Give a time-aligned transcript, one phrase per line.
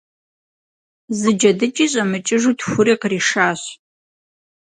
[1.17, 3.61] Зы джэдыкӀи щӀэмыкӀыжу тхури къришащ.